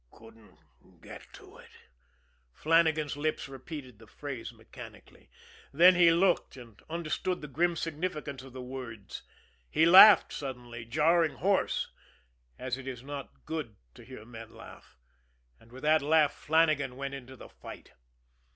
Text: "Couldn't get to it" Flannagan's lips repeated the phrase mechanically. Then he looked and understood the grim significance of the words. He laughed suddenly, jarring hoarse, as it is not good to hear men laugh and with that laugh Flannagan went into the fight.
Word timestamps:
"Couldn't 0.11 0.57
get 0.99 1.31
to 1.31 1.57
it" 1.59 1.69
Flannagan's 2.55 3.15
lips 3.15 3.47
repeated 3.47 3.99
the 3.99 4.07
phrase 4.07 4.51
mechanically. 4.51 5.29
Then 5.71 5.93
he 5.93 6.09
looked 6.09 6.57
and 6.57 6.81
understood 6.89 7.39
the 7.39 7.47
grim 7.47 7.75
significance 7.75 8.41
of 8.41 8.51
the 8.51 8.63
words. 8.63 9.21
He 9.69 9.85
laughed 9.85 10.33
suddenly, 10.33 10.85
jarring 10.85 11.35
hoarse, 11.35 11.91
as 12.57 12.79
it 12.79 12.87
is 12.87 13.03
not 13.03 13.45
good 13.45 13.75
to 13.93 14.03
hear 14.03 14.25
men 14.25 14.55
laugh 14.55 14.97
and 15.59 15.71
with 15.71 15.83
that 15.83 16.01
laugh 16.01 16.33
Flannagan 16.33 16.95
went 16.97 17.13
into 17.13 17.35
the 17.35 17.49
fight. 17.49 17.91